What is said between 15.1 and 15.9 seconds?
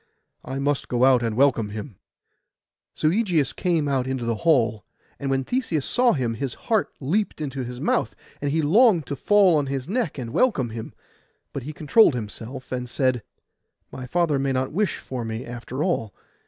me, after